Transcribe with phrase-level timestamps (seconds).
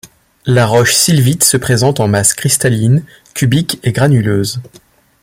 [0.47, 3.03] La roche sylvite se présente en masse cristallines,
[3.35, 4.59] cubiques et granuleuses.